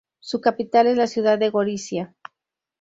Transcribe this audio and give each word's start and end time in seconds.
Su 0.19 0.41
capital 0.41 0.87
es 0.87 0.97
la 0.97 1.05
ciudad 1.05 1.37
de 1.37 1.51
Gorizia. 1.51 2.15